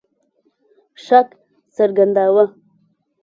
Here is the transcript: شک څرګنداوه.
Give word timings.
شک 1.05 1.27
څرګنداوه. 1.75 2.43